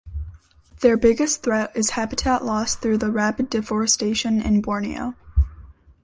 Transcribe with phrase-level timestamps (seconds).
[0.79, 5.13] Their biggest threat is habitat loss through the rapid deforestation in Borneo.